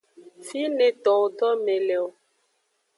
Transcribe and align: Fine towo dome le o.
Fine 0.47 0.87
towo 1.03 1.25
dome 1.37 1.75
le 1.87 1.95
o. 2.05 2.07